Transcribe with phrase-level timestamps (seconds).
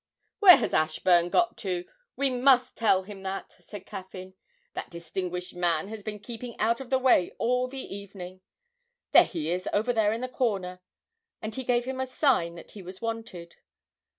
[0.39, 1.85] 'Where has Ashburn got to?
[2.15, 4.33] We must tell him that!' cried Caffyn.
[4.73, 8.41] 'That distinguished man has been keeping out of the way all the evening.
[9.11, 10.81] There he is over there in the corner!'
[11.39, 13.57] and he gave him a sign that he was wanted.